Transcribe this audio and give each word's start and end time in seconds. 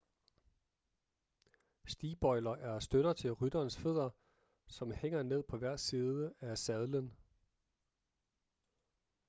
stigbøjler 1.87 2.51
er 2.51 2.79
støtter 2.79 3.13
til 3.13 3.31
rytterens 3.31 3.77
fødder 3.77 4.09
som 4.67 4.91
hænger 4.91 5.23
ned 5.23 5.43
på 5.43 5.57
hver 5.57 5.75
side 5.75 6.33
af 6.39 6.57
sadlen 6.57 7.17